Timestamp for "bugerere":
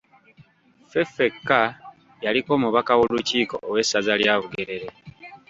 4.41-4.87